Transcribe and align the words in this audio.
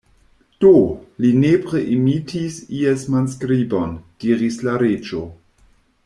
"Do, 0.63 0.69
li 1.25 1.29
nepre 1.41 1.81
imitis 1.97 2.57
ies 2.79 3.05
manskribon," 3.15 3.93
diris 4.25 4.57
la 4.69 4.75
Reĝo. 4.85 5.21